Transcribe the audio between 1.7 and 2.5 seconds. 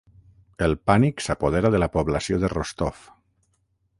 de la població